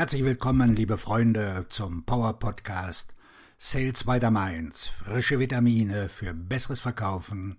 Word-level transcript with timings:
Herzlich 0.00 0.24
willkommen, 0.24 0.74
liebe 0.74 0.96
Freunde, 0.96 1.66
zum 1.68 2.04
Power 2.06 2.38
Podcast 2.38 3.14
Sales 3.58 4.04
by 4.04 4.18
the 4.18 4.30
Mainz. 4.30 4.88
Frische 4.88 5.38
Vitamine 5.38 6.08
für 6.08 6.32
besseres 6.32 6.80
Verkaufen 6.80 7.58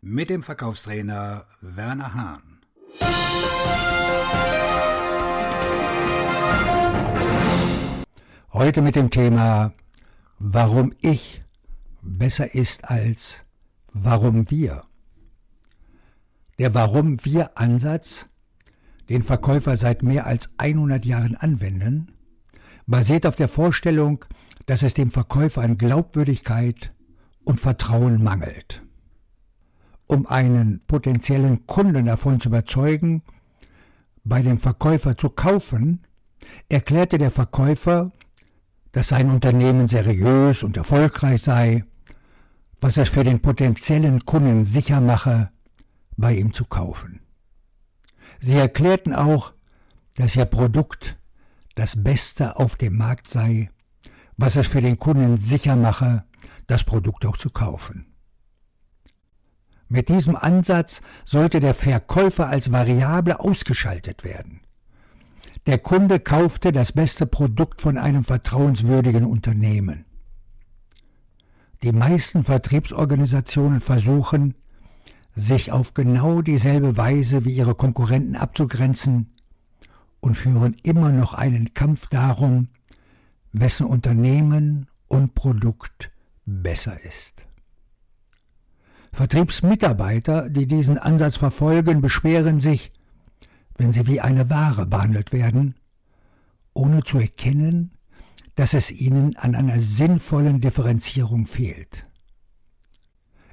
mit 0.00 0.30
dem 0.30 0.44
Verkaufstrainer 0.44 1.46
Werner 1.60 2.14
Hahn. 2.14 2.60
Heute 8.52 8.82
mit 8.82 8.94
dem 8.94 9.10
Thema 9.10 9.72
Warum 10.38 10.94
ich 11.00 11.42
besser 12.02 12.54
ist 12.54 12.84
als 12.84 13.40
Warum 13.92 14.48
wir. 14.48 14.84
Der 16.60 16.72
Warum 16.72 17.24
wir 17.24 17.58
Ansatz 17.58 18.29
den 19.10 19.22
Verkäufer 19.22 19.76
seit 19.76 20.02
mehr 20.02 20.26
als 20.26 20.50
100 20.58 21.04
Jahren 21.04 21.34
anwenden, 21.34 22.12
basiert 22.86 23.26
auf 23.26 23.36
der 23.36 23.48
Vorstellung, 23.48 24.24
dass 24.66 24.82
es 24.82 24.94
dem 24.94 25.10
Verkäufer 25.10 25.62
an 25.62 25.76
Glaubwürdigkeit 25.76 26.92
und 27.44 27.60
Vertrauen 27.60 28.22
mangelt. 28.22 28.82
Um 30.06 30.26
einen 30.26 30.80
potenziellen 30.86 31.66
Kunden 31.66 32.06
davon 32.06 32.40
zu 32.40 32.48
überzeugen, 32.48 33.22
bei 34.22 34.42
dem 34.42 34.58
Verkäufer 34.58 35.16
zu 35.16 35.30
kaufen, 35.30 36.06
erklärte 36.68 37.18
der 37.18 37.30
Verkäufer, 37.32 38.12
dass 38.92 39.08
sein 39.08 39.30
Unternehmen 39.30 39.88
seriös 39.88 40.62
und 40.62 40.76
erfolgreich 40.76 41.42
sei, 41.42 41.84
was 42.80 42.96
es 42.96 43.08
für 43.08 43.24
den 43.24 43.40
potenziellen 43.40 44.24
Kunden 44.24 44.64
sicher 44.64 45.00
mache, 45.00 45.50
bei 46.16 46.34
ihm 46.34 46.52
zu 46.52 46.64
kaufen. 46.64 47.20
Sie 48.40 48.56
erklärten 48.56 49.14
auch, 49.14 49.52
dass 50.16 50.34
ihr 50.34 50.46
Produkt 50.46 51.18
das 51.74 52.02
Beste 52.02 52.56
auf 52.56 52.76
dem 52.76 52.96
Markt 52.96 53.28
sei, 53.28 53.70
was 54.36 54.56
es 54.56 54.66
für 54.66 54.80
den 54.80 54.98
Kunden 54.98 55.36
sicher 55.36 55.76
mache, 55.76 56.24
das 56.66 56.84
Produkt 56.84 57.26
auch 57.26 57.36
zu 57.36 57.50
kaufen. 57.50 58.06
Mit 59.88 60.08
diesem 60.08 60.36
Ansatz 60.36 61.02
sollte 61.24 61.60
der 61.60 61.74
Verkäufer 61.74 62.48
als 62.48 62.72
Variable 62.72 63.40
ausgeschaltet 63.40 64.24
werden. 64.24 64.60
Der 65.66 65.78
Kunde 65.78 66.20
kaufte 66.20 66.72
das 66.72 66.92
beste 66.92 67.26
Produkt 67.26 67.82
von 67.82 67.98
einem 67.98 68.24
vertrauenswürdigen 68.24 69.24
Unternehmen. 69.26 70.06
Die 71.82 71.92
meisten 71.92 72.44
Vertriebsorganisationen 72.44 73.80
versuchen, 73.80 74.54
sich 75.34 75.72
auf 75.72 75.94
genau 75.94 76.42
dieselbe 76.42 76.96
Weise 76.96 77.44
wie 77.44 77.54
ihre 77.54 77.74
Konkurrenten 77.74 78.36
abzugrenzen 78.36 79.34
und 80.20 80.36
führen 80.36 80.76
immer 80.82 81.12
noch 81.12 81.34
einen 81.34 81.72
Kampf 81.74 82.08
darum, 82.08 82.68
wessen 83.52 83.86
Unternehmen 83.86 84.86
und 85.08 85.34
Produkt 85.34 86.10
besser 86.44 87.00
ist. 87.02 87.46
Vertriebsmitarbeiter, 89.12 90.48
die 90.48 90.66
diesen 90.66 90.98
Ansatz 90.98 91.36
verfolgen, 91.36 92.00
beschweren 92.00 92.60
sich, 92.60 92.92
wenn 93.76 93.92
sie 93.92 94.06
wie 94.06 94.20
eine 94.20 94.50
Ware 94.50 94.86
behandelt 94.86 95.32
werden, 95.32 95.74
ohne 96.74 97.02
zu 97.02 97.18
erkennen, 97.18 97.92
dass 98.54 98.74
es 98.74 98.92
ihnen 98.92 99.36
an 99.36 99.54
einer 99.54 99.80
sinnvollen 99.80 100.60
Differenzierung 100.60 101.46
fehlt. 101.46 102.06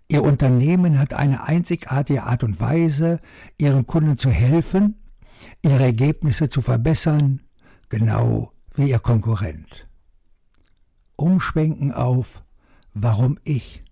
Ihr 0.09 0.23
Unternehmen 0.23 0.99
hat 0.99 1.13
eine 1.13 1.43
einzigartige 1.43 2.23
Art 2.23 2.43
und 2.43 2.59
Weise, 2.59 3.19
Ihren 3.57 3.85
Kunden 3.85 4.17
zu 4.17 4.29
helfen, 4.29 4.95
ihre 5.61 5.83
Ergebnisse 5.83 6.49
zu 6.49 6.61
verbessern, 6.61 7.41
genau 7.89 8.53
wie 8.75 8.89
Ihr 8.89 8.99
Konkurrent. 8.99 9.87
Umschwenken 11.15 11.91
auf 11.91 12.43
Warum 12.99 13.37
ich? 13.43 13.83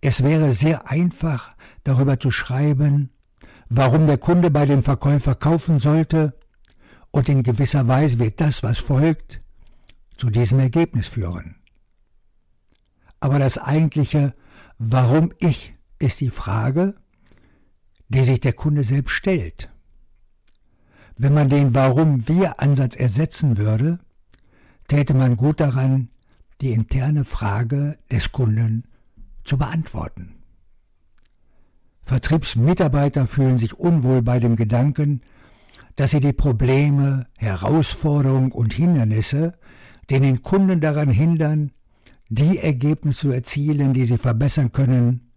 Es 0.00 0.22
wäre 0.22 0.52
sehr 0.52 0.90
einfach, 0.90 1.54
darüber 1.84 2.18
zu 2.18 2.30
schreiben, 2.30 3.10
warum 3.68 4.06
der 4.06 4.16
Kunde 4.16 4.50
bei 4.50 4.64
dem 4.64 4.82
Verkäufer 4.82 5.34
kaufen 5.34 5.78
sollte, 5.80 6.38
und 7.10 7.28
in 7.28 7.42
gewisser 7.42 7.86
Weise 7.86 8.18
wird 8.18 8.40
das, 8.40 8.62
was 8.62 8.78
folgt, 8.78 9.42
zu 10.16 10.30
diesem 10.30 10.58
Ergebnis 10.60 11.06
führen. 11.06 11.56
Aber 13.20 13.38
das 13.38 13.58
eigentliche 13.58 14.34
Warum 14.78 15.32
ich 15.38 15.74
ist 15.98 16.20
die 16.20 16.30
Frage, 16.30 16.94
die 18.08 18.22
sich 18.22 18.40
der 18.40 18.52
Kunde 18.52 18.84
selbst 18.84 19.12
stellt. 19.12 19.70
Wenn 21.16 21.34
man 21.34 21.48
den 21.48 21.74
Warum 21.74 22.28
wir 22.28 22.60
Ansatz 22.60 22.94
ersetzen 22.94 23.56
würde, 23.56 23.98
täte 24.86 25.14
man 25.14 25.36
gut 25.36 25.60
daran, 25.60 26.10
die 26.60 26.72
interne 26.72 27.24
Frage 27.24 27.98
des 28.10 28.32
Kunden 28.32 28.84
zu 29.44 29.58
beantworten. 29.58 30.34
Vertriebsmitarbeiter 32.02 33.26
fühlen 33.26 33.58
sich 33.58 33.74
unwohl 33.74 34.22
bei 34.22 34.38
dem 34.38 34.56
Gedanken, 34.56 35.22
dass 35.96 36.12
sie 36.12 36.20
die 36.20 36.32
Probleme, 36.32 37.26
Herausforderungen 37.36 38.52
und 38.52 38.74
Hindernisse, 38.74 39.58
die 40.10 40.20
den 40.20 40.42
Kunden 40.42 40.80
daran 40.80 41.10
hindern, 41.10 41.72
die 42.28 42.58
Ergebnisse 42.58 43.20
zu 43.20 43.30
erzielen, 43.30 43.92
die 43.92 44.04
sie 44.04 44.18
verbessern 44.18 44.72
können, 44.72 45.30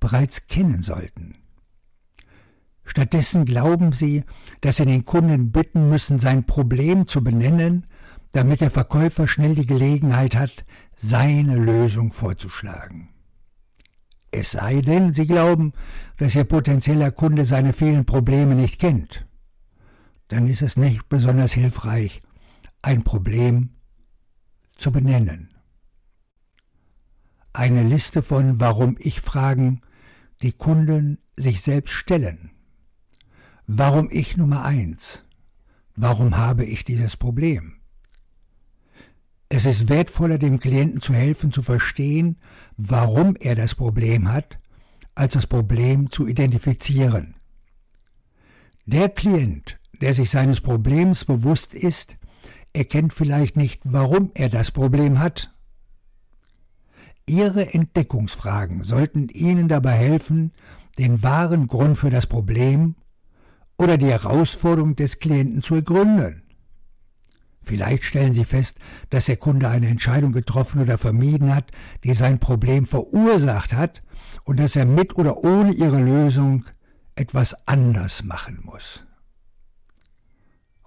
bereits 0.00 0.46
kennen 0.46 0.82
sollten. 0.82 1.36
Stattdessen 2.84 3.44
glauben 3.44 3.92
sie, 3.92 4.24
dass 4.60 4.76
sie 4.76 4.86
den 4.86 5.04
Kunden 5.04 5.50
bitten 5.50 5.88
müssen, 5.88 6.18
sein 6.18 6.44
Problem 6.44 7.08
zu 7.08 7.22
benennen, 7.22 7.86
damit 8.32 8.60
der 8.60 8.70
Verkäufer 8.70 9.26
schnell 9.26 9.54
die 9.54 9.66
Gelegenheit 9.66 10.36
hat, 10.36 10.64
seine 10.96 11.56
Lösung 11.56 12.12
vorzuschlagen. 12.12 13.08
Es 14.30 14.52
sei 14.52 14.80
denn, 14.80 15.14
sie 15.14 15.26
glauben, 15.26 15.72
dass 16.18 16.34
ihr 16.34 16.44
potenzieller 16.44 17.10
Kunde 17.10 17.44
seine 17.44 17.72
vielen 17.72 18.04
Probleme 18.04 18.54
nicht 18.54 18.78
kennt. 18.78 19.26
Dann 20.28 20.48
ist 20.48 20.62
es 20.62 20.76
nicht 20.76 21.08
besonders 21.08 21.52
hilfreich, 21.52 22.20
ein 22.82 23.02
Problem 23.02 23.70
zu 24.76 24.92
benennen 24.92 25.55
eine 27.56 27.82
Liste 27.82 28.22
von 28.22 28.60
Warum-Ich-Fragen, 28.60 29.80
die 30.42 30.52
Kunden 30.52 31.18
sich 31.34 31.62
selbst 31.62 31.92
stellen. 31.92 32.50
Warum 33.66 34.08
ich 34.10 34.36
Nummer 34.36 34.64
eins? 34.64 35.24
Warum 35.96 36.36
habe 36.36 36.64
ich 36.64 36.84
dieses 36.84 37.16
Problem? 37.16 37.76
Es 39.48 39.64
ist 39.64 39.88
wertvoller, 39.88 40.38
dem 40.38 40.58
Klienten 40.58 41.00
zu 41.00 41.14
helfen, 41.14 41.50
zu 41.50 41.62
verstehen, 41.62 42.36
warum 42.76 43.36
er 43.36 43.54
das 43.54 43.74
Problem 43.74 44.30
hat, 44.30 44.58
als 45.14 45.32
das 45.32 45.46
Problem 45.46 46.10
zu 46.10 46.26
identifizieren. 46.26 47.36
Der 48.84 49.08
Klient, 49.08 49.80
der 50.00 50.14
sich 50.14 50.30
seines 50.30 50.60
Problems 50.60 51.24
bewusst 51.24 51.74
ist, 51.74 52.16
erkennt 52.72 53.14
vielleicht 53.14 53.56
nicht, 53.56 53.80
warum 53.84 54.30
er 54.34 54.50
das 54.50 54.70
Problem 54.70 55.18
hat 55.18 55.55
Ihre 57.28 57.74
Entdeckungsfragen 57.74 58.82
sollten 58.82 59.28
Ihnen 59.28 59.68
dabei 59.68 59.92
helfen, 59.92 60.52
den 60.98 61.22
wahren 61.22 61.66
Grund 61.66 61.98
für 61.98 62.10
das 62.10 62.26
Problem 62.26 62.94
oder 63.76 63.98
die 63.98 64.10
Herausforderung 64.10 64.94
des 64.96 65.18
Klienten 65.18 65.60
zu 65.60 65.74
ergründen. 65.74 66.42
Vielleicht 67.62 68.04
stellen 68.04 68.32
Sie 68.32 68.44
fest, 68.44 68.78
dass 69.10 69.26
der 69.26 69.38
Kunde 69.38 69.68
eine 69.68 69.88
Entscheidung 69.88 70.30
getroffen 70.30 70.80
oder 70.80 70.98
vermieden 70.98 71.52
hat, 71.52 71.72
die 72.04 72.14
sein 72.14 72.38
Problem 72.38 72.86
verursacht 72.86 73.72
hat 73.72 74.04
und 74.44 74.60
dass 74.60 74.76
er 74.76 74.86
mit 74.86 75.16
oder 75.16 75.38
ohne 75.38 75.72
Ihre 75.72 76.00
Lösung 76.00 76.64
etwas 77.16 77.56
anders 77.66 78.22
machen 78.22 78.60
muss. 78.62 79.04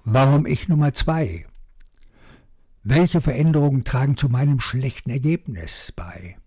Warum 0.06 0.46
ich 0.46 0.69
Nummer 0.69 0.94
zwei? 0.94 1.49
Welche 2.91 3.21
Veränderungen 3.21 3.83
tragen 3.83 4.18
zu 4.18 4.30
meinem 4.30 4.59
schlechten 4.59 5.12
Ergebnis 5.12 5.94
bei? 5.95 6.38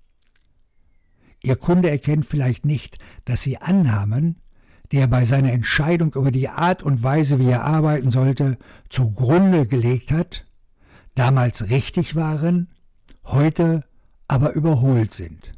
Ihr 1.40 1.54
Kunde 1.54 1.88
erkennt 1.88 2.26
vielleicht 2.26 2.66
nicht, 2.66 2.98
dass 3.24 3.42
Sie 3.42 3.58
Annahmen, 3.58 4.40
die 4.90 4.96
er 4.96 5.06
bei 5.06 5.24
seiner 5.24 5.52
Entscheidung 5.52 6.12
über 6.14 6.32
die 6.32 6.48
Art 6.48 6.82
und 6.82 7.04
Weise, 7.04 7.38
wie 7.38 7.48
er 7.48 7.62
arbeiten 7.62 8.10
sollte, 8.10 8.58
zugrunde 8.88 9.68
gelegt 9.68 10.10
hat, 10.10 10.44
damals 11.14 11.70
richtig 11.70 12.16
waren, 12.16 12.72
heute 13.22 13.84
aber 14.26 14.54
überholt 14.54 15.14
sind. 15.14 15.52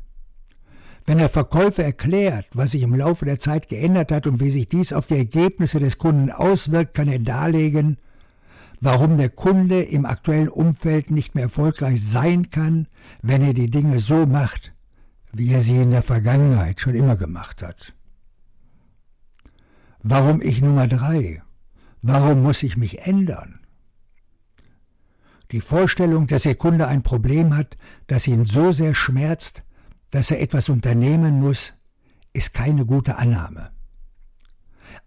Wenn 1.06 1.16
der 1.16 1.30
Verkäufer 1.30 1.82
erklärt, 1.82 2.48
was 2.52 2.72
sich 2.72 2.82
im 2.82 2.94
Laufe 2.94 3.24
der 3.24 3.38
Zeit 3.38 3.70
geändert 3.70 4.12
hat 4.12 4.26
und 4.26 4.38
wie 4.38 4.50
sich 4.50 4.68
dies 4.68 4.92
auf 4.92 5.06
die 5.06 5.16
Ergebnisse 5.16 5.80
des 5.80 5.96
Kunden 5.96 6.30
auswirkt, 6.30 6.92
kann 6.92 7.08
er 7.08 7.20
darlegen, 7.20 7.96
warum 8.84 9.16
der 9.16 9.30
Kunde 9.30 9.82
im 9.82 10.04
aktuellen 10.04 10.50
Umfeld 10.50 11.10
nicht 11.10 11.34
mehr 11.34 11.44
erfolgreich 11.44 12.02
sein 12.02 12.50
kann, 12.50 12.86
wenn 13.22 13.40
er 13.40 13.54
die 13.54 13.70
Dinge 13.70 13.98
so 13.98 14.26
macht, 14.26 14.74
wie 15.32 15.52
er 15.54 15.62
sie 15.62 15.78
in 15.80 15.90
der 15.90 16.02
Vergangenheit 16.02 16.82
schon 16.82 16.94
immer 16.94 17.16
gemacht 17.16 17.62
hat. 17.62 17.94
Warum 20.02 20.42
ich 20.42 20.60
Nummer 20.60 20.86
drei? 20.86 21.42
Warum 22.02 22.42
muss 22.42 22.62
ich 22.62 22.76
mich 22.76 23.06
ändern? 23.06 23.60
Die 25.50 25.62
Vorstellung, 25.62 26.26
dass 26.26 26.44
Ihr 26.44 26.56
Kunde 26.56 26.86
ein 26.86 27.02
Problem 27.02 27.56
hat, 27.56 27.78
das 28.06 28.26
ihn 28.26 28.44
so 28.44 28.70
sehr 28.72 28.94
schmerzt, 28.94 29.62
dass 30.10 30.30
er 30.30 30.42
etwas 30.42 30.68
unternehmen 30.68 31.40
muss, 31.40 31.72
ist 32.34 32.52
keine 32.52 32.84
gute 32.84 33.16
Annahme. 33.16 33.70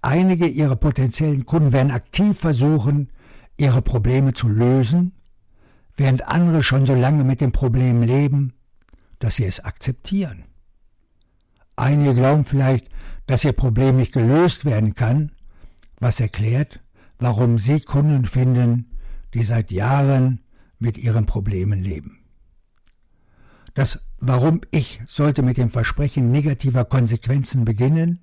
Einige 0.02 0.48
Ihrer 0.48 0.76
potenziellen 0.76 1.46
Kunden 1.46 1.74
werden 1.74 1.92
aktiv 1.92 2.40
versuchen, 2.40 3.10
ihre 3.58 3.82
Probleme 3.82 4.34
zu 4.34 4.48
lösen, 4.48 5.14
während 5.96 6.28
andere 6.28 6.64
schon 6.64 6.86
so 6.86 6.96
lange 6.96 7.24
mit 7.24 7.42
dem 7.42 7.52
Problem 7.52 8.02
leben, 8.02 8.54
dass 9.20 9.36
sie 9.36 9.46
es 9.46 9.60
akzeptieren. 9.60 10.46
Einige 11.76 12.14
glauben 12.14 12.46
vielleicht, 12.46 12.90
dass 13.26 13.44
ihr 13.44 13.54
Problem 13.54 13.98
nicht 13.98 14.14
gelöst 14.14 14.66
werden 14.66 14.94
kann, 14.94 15.32
was 16.00 16.20
erklärt, 16.20 16.80
warum 17.20 17.58
sie 17.58 17.82
Kunden 17.82 18.26
finden, 18.26 18.92
die 19.34 19.44
seit 19.44 19.72
Jahren 19.72 20.42
mit 20.80 20.98
ihren 20.98 21.26
Problemen 21.26 21.82
leben. 21.82 22.20
Das 23.74 24.00
Warum 24.20 24.62
ich 24.72 25.00
sollte 25.08 25.44
mit 25.44 25.58
dem 25.58 25.70
Versprechen 25.70 26.32
negativer 26.32 26.86
Konsequenzen 26.86 27.66
beginnen, 27.66 28.20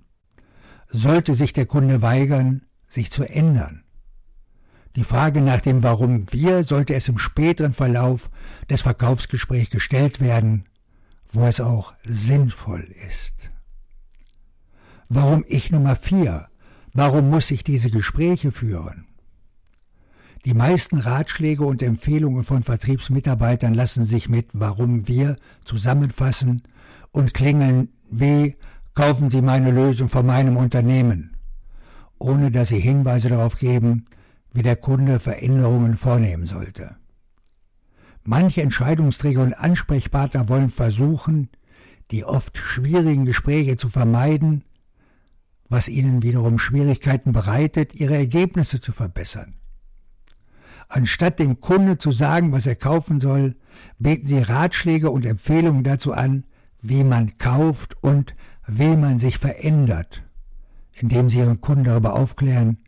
sollte 0.89 1.35
sich 1.37 1.53
der 1.53 1.67
Kunde 1.67 2.03
weigern, 2.03 2.63
sich 2.89 3.13
zu 3.13 3.25
ändern. 3.25 3.84
Die 4.97 5.05
Frage 5.05 5.41
nach 5.41 5.61
dem 5.61 5.83
Warum 5.83 6.33
wir 6.33 6.65
sollte 6.65 6.95
es 6.95 7.09
im 7.09 7.19
späteren 7.19 7.73
Verlauf 7.73 8.31
des 8.71 8.83
Verkaufsgesprächs 8.83 9.71
gestellt 9.71 10.21
werden, 10.21 10.65
wo 11.33 11.47
es 11.47 11.61
auch 11.61 11.95
sinnvoll 12.05 12.85
ist. 13.09 13.51
Warum 15.09 15.45
ich 15.49 15.71
Nummer 15.71 15.97
vier? 15.97 16.49
Warum 16.93 17.29
muss 17.29 17.51
ich 17.51 17.65
diese 17.65 17.91
Gespräche 17.91 18.53
führen? 18.53 19.07
Die 20.45 20.55
meisten 20.55 20.99
Ratschläge 20.99 21.65
und 21.65 21.83
Empfehlungen 21.83 22.45
von 22.45 22.63
Vertriebsmitarbeitern 22.63 23.75
lassen 23.75 24.05
sich 24.05 24.29
mit 24.29 24.51
Warum 24.53 25.09
wir 25.09 25.37
zusammenfassen 25.65 26.63
und 27.11 27.35
klingeln 27.35 27.89
wie 28.11 28.57
Kaufen 28.95 29.29
Sie 29.29 29.43
meine 29.43 29.73
Lösung 29.73 30.09
von 30.09 30.25
meinem 30.25 30.57
Unternehmen, 30.57 31.37
ohne 32.19 32.53
dass 32.53 32.69
sie 32.69 32.79
Hinweise 32.79 33.29
darauf 33.29 33.59
geben, 33.59 34.05
wie 34.55 34.63
der 34.63 34.77
Kunde 34.77 35.19
Veränderungen 35.19 35.97
vornehmen 35.97 36.47
sollte. 36.47 36.97
Manche 38.23 38.63
Entscheidungsträger 38.63 39.43
und 39.43 39.53
Ansprechpartner 39.53 40.49
wollen 40.49 40.71
versuchen, 40.71 41.51
die 42.11 42.25
oft 42.25 42.57
schwierigen 42.57 43.27
Gespräche 43.27 43.77
zu 43.77 43.91
vermeiden, 43.91 44.65
was 45.69 45.89
ihnen 45.89 46.23
wiederum 46.23 46.59
Schwierigkeiten 46.59 47.33
bereitet, 47.33 47.95
ihre 47.95 48.15
Ergebnisse 48.15 48.81
zu 48.81 48.93
verbessern. 48.93 49.55
Anstatt 50.89 51.41
dem 51.41 51.61
Kunde 51.61 51.99
zu 51.99 52.13
sagen, 52.13 52.53
was 52.53 52.67
er 52.67 52.77
kaufen 52.77 53.21
soll, 53.21 53.57
bieten 53.99 54.27
sie 54.27 54.39
Ratschläge 54.39 55.11
und 55.11 55.27
Empfehlungen 55.27 55.83
dazu 55.83 56.13
an, 56.13 56.45
wie 56.81 57.03
man 57.03 57.37
kauft 57.39 57.97
und 58.03 58.35
wie 58.67 58.97
man 58.97 59.19
sich 59.19 59.39
verändert, 59.39 60.23
indem 60.93 61.29
sie 61.29 61.39
ihren 61.39 61.61
Kunden 61.61 61.85
darüber 61.85 62.15
aufklären, 62.15 62.79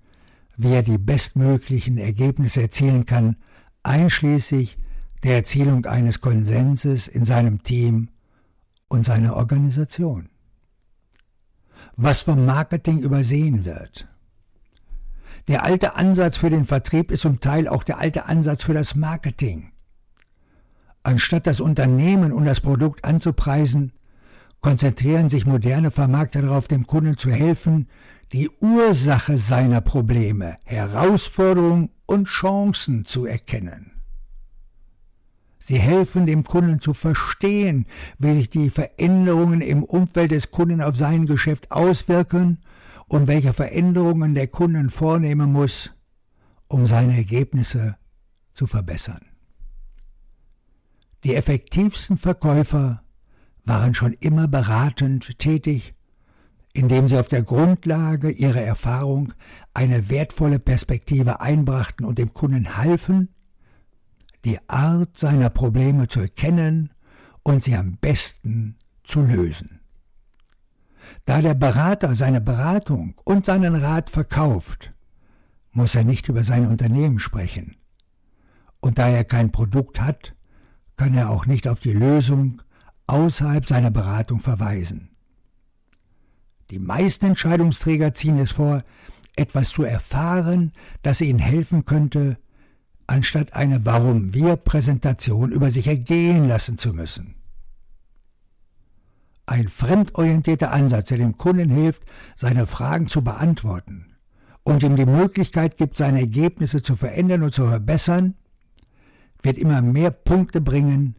wie 0.56 0.72
er 0.72 0.82
die 0.82 0.98
bestmöglichen 0.98 1.98
Ergebnisse 1.98 2.62
erzielen 2.62 3.04
kann, 3.04 3.36
einschließlich 3.82 4.78
der 5.22 5.36
Erzielung 5.36 5.86
eines 5.86 6.20
Konsenses 6.20 7.08
in 7.08 7.24
seinem 7.24 7.62
Team 7.62 8.08
und 8.88 9.04
seiner 9.04 9.36
Organisation. 9.36 10.28
Was 11.96 12.20
vom 12.20 12.44
Marketing 12.44 12.98
übersehen 12.98 13.64
wird. 13.64 14.08
Der 15.48 15.64
alte 15.64 15.94
Ansatz 15.94 16.36
für 16.36 16.50
den 16.50 16.64
Vertrieb 16.64 17.10
ist 17.10 17.20
zum 17.20 17.40
Teil 17.40 17.68
auch 17.68 17.84
der 17.84 17.98
alte 17.98 18.26
Ansatz 18.26 18.64
für 18.64 18.74
das 18.74 18.96
Marketing. 18.96 19.70
Anstatt 21.02 21.46
das 21.46 21.60
Unternehmen 21.60 22.32
und 22.32 22.44
das 22.44 22.60
Produkt 22.60 23.04
anzupreisen, 23.04 23.92
konzentrieren 24.60 25.28
sich 25.28 25.46
moderne 25.46 25.92
Vermarkter 25.92 26.42
darauf, 26.42 26.66
dem 26.66 26.86
Kunden 26.86 27.16
zu 27.16 27.30
helfen, 27.30 27.88
die 28.32 28.50
Ursache 28.60 29.38
seiner 29.38 29.80
Probleme, 29.80 30.58
Herausforderungen 30.64 31.90
und 32.06 32.26
Chancen 32.28 33.04
zu 33.04 33.26
erkennen. 33.26 33.92
Sie 35.58 35.78
helfen 35.80 36.26
dem 36.26 36.44
Kunden 36.44 36.80
zu 36.80 36.92
verstehen, 36.92 37.86
wie 38.18 38.34
sich 38.34 38.50
die 38.50 38.70
Veränderungen 38.70 39.60
im 39.60 39.82
Umfeld 39.82 40.30
des 40.30 40.52
Kunden 40.52 40.80
auf 40.80 40.96
sein 40.96 41.26
Geschäft 41.26 41.72
auswirken 41.72 42.58
und 43.08 43.26
welche 43.26 43.52
Veränderungen 43.52 44.34
der 44.34 44.46
Kunden 44.46 44.90
vornehmen 44.90 45.50
muss, 45.50 45.90
um 46.68 46.86
seine 46.86 47.16
Ergebnisse 47.16 47.96
zu 48.54 48.68
verbessern. 48.68 49.22
Die 51.24 51.34
effektivsten 51.34 52.16
Verkäufer 52.16 53.02
waren 53.64 53.94
schon 53.94 54.12
immer 54.12 54.46
beratend 54.46 55.36
tätig 55.40 55.95
indem 56.76 57.08
sie 57.08 57.16
auf 57.16 57.28
der 57.28 57.42
Grundlage 57.42 58.30
ihrer 58.30 58.60
Erfahrung 58.60 59.32
eine 59.72 60.10
wertvolle 60.10 60.58
Perspektive 60.58 61.40
einbrachten 61.40 62.04
und 62.04 62.18
dem 62.18 62.34
Kunden 62.34 62.76
halfen, 62.76 63.30
die 64.44 64.58
Art 64.68 65.16
seiner 65.16 65.48
Probleme 65.48 66.06
zu 66.06 66.20
erkennen 66.20 66.90
und 67.42 67.64
sie 67.64 67.74
am 67.74 67.96
besten 67.96 68.76
zu 69.04 69.22
lösen. 69.22 69.80
Da 71.24 71.40
der 71.40 71.54
Berater 71.54 72.14
seine 72.14 72.42
Beratung 72.42 73.14
und 73.24 73.46
seinen 73.46 73.74
Rat 73.74 74.10
verkauft, 74.10 74.92
muss 75.72 75.94
er 75.94 76.04
nicht 76.04 76.28
über 76.28 76.42
sein 76.42 76.66
Unternehmen 76.66 77.20
sprechen. 77.20 77.76
Und 78.80 78.98
da 78.98 79.08
er 79.08 79.24
kein 79.24 79.50
Produkt 79.50 79.98
hat, 79.98 80.34
kann 80.96 81.14
er 81.14 81.30
auch 81.30 81.46
nicht 81.46 81.68
auf 81.68 81.80
die 81.80 81.94
Lösung 81.94 82.60
außerhalb 83.06 83.66
seiner 83.66 83.90
Beratung 83.90 84.40
verweisen. 84.40 85.15
Die 86.70 86.78
meisten 86.78 87.26
Entscheidungsträger 87.26 88.14
ziehen 88.14 88.38
es 88.38 88.50
vor, 88.50 88.82
etwas 89.36 89.70
zu 89.70 89.84
erfahren, 89.84 90.72
das 91.02 91.20
ihnen 91.20 91.38
helfen 91.38 91.84
könnte, 91.84 92.38
anstatt 93.06 93.52
eine 93.52 93.84
Warum-wir-Präsentation 93.84 95.52
über 95.52 95.70
sich 95.70 95.86
ergehen 95.86 96.48
lassen 96.48 96.78
zu 96.78 96.92
müssen. 96.92 97.36
Ein 99.46 99.68
fremdorientierter 99.68 100.72
Ansatz, 100.72 101.08
der 101.08 101.18
dem 101.18 101.36
Kunden 101.36 101.70
hilft, 101.70 102.02
seine 102.34 102.66
Fragen 102.66 103.06
zu 103.06 103.22
beantworten 103.22 104.16
und 104.64 104.82
ihm 104.82 104.96
die 104.96 105.06
Möglichkeit 105.06 105.76
gibt, 105.76 105.96
seine 105.96 106.20
Ergebnisse 106.20 106.82
zu 106.82 106.96
verändern 106.96 107.44
und 107.44 107.54
zu 107.54 107.68
verbessern, 107.68 108.34
wird 109.42 109.58
immer 109.58 109.82
mehr 109.82 110.10
Punkte 110.10 110.60
bringen 110.60 111.14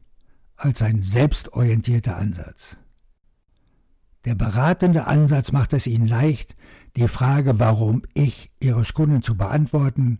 als 0.57 0.81
ein 0.81 1.01
selbstorientierter 1.01 2.17
Ansatz. 2.17 2.77
Der 4.27 4.35
beratende 4.35 5.07
Ansatz 5.07 5.53
macht 5.53 5.71
es 5.71 5.87
Ihnen 5.87 6.05
leicht, 6.05 6.57
die 6.97 7.07
Frage, 7.07 7.59
warum 7.59 8.01
ich 8.13 8.51
Ihres 8.59 8.93
Kunden 8.93 9.23
zu 9.23 9.37
beantworten, 9.37 10.19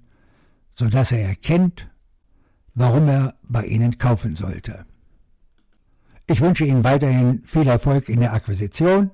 sodass 0.75 1.11
er 1.11 1.27
erkennt, 1.27 1.89
warum 2.73 3.09
er 3.09 3.33
bei 3.43 3.65
Ihnen 3.65 3.97
kaufen 3.97 4.33
sollte. 4.33 4.85
Ich 6.25 6.39
wünsche 6.39 6.63
Ihnen 6.63 6.85
weiterhin 6.85 7.41
viel 7.43 7.67
Erfolg 7.67 8.07
in 8.07 8.21
der 8.21 8.31
Akquisition. 8.31 9.11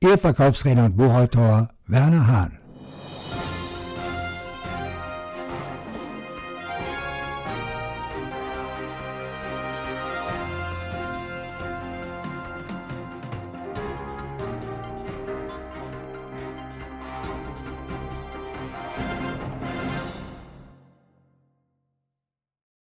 Ihr 0.00 0.16
Verkaufsredner 0.16 0.86
und 0.86 0.96
Buchautor 0.96 1.68
Werner 1.86 2.26
Hahn. 2.26 2.61